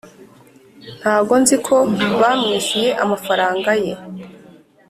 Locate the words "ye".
3.83-3.93